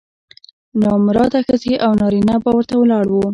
[0.81, 3.25] نامراده ښځې او نارینه به ورته ولاړ وو.